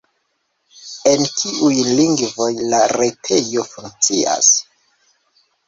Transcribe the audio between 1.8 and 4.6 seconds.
lingvoj la retejo funkcias?